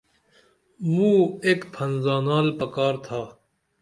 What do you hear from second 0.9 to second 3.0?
مو ایک پھن زانال پکار